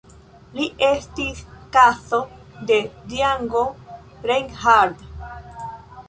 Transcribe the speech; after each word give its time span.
Li 0.59 0.63
estis 0.85 1.41
kuzo 1.75 2.21
de 2.71 2.77
Django 3.11 3.61
Reinhardt. 4.31 5.05